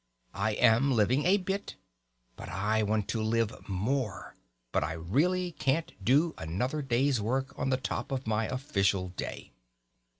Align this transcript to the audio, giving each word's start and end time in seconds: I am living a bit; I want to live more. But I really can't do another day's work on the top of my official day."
I 0.33 0.53
am 0.53 0.91
living 0.91 1.27
a 1.27 1.37
bit; 1.37 1.75
I 2.35 2.81
want 2.81 3.07
to 3.09 3.21
live 3.21 3.69
more. 3.69 4.35
But 4.71 4.83
I 4.83 4.93
really 4.93 5.51
can't 5.51 5.93
do 6.03 6.33
another 6.39 6.81
day's 6.81 7.21
work 7.21 7.53
on 7.55 7.69
the 7.69 7.77
top 7.77 8.11
of 8.11 8.25
my 8.25 8.47
official 8.47 9.09
day." 9.09 9.51